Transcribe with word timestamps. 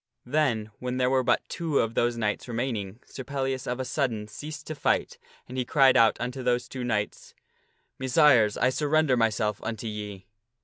Then, 0.25 0.71
when 0.79 0.97
there 0.97 1.11
were 1.11 1.21
but 1.23 1.47
two 1.47 1.77
of 1.77 1.93
those 1.93 2.17
knights 2.17 2.47
remaining, 2.47 2.99
Sir 3.05 3.23
Pellias 3.23 3.67
of 3.67 3.79
a 3.79 3.85
sudden 3.85 4.27
ceased 4.27 4.65
to 4.65 4.73
fight, 4.73 5.19
and 5.47 5.59
he 5.59 5.63
cried 5.63 5.95
out 5.95 6.17
unto 6.19 6.41
those 6.41 6.67
two 6.67 6.83
knights," 6.83 7.35
Messires, 8.01 8.57
I 8.57 8.71
surrender 8.71 9.15
myself 9.15 9.61
unto 9.61 9.85
ye." 9.85 10.25